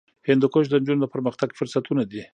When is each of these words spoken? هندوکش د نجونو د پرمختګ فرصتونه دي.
هندوکش 0.27 0.65
د 0.69 0.73
نجونو 0.81 1.01
د 1.03 1.07
پرمختګ 1.13 1.49
فرصتونه 1.57 2.03
دي. 2.11 2.21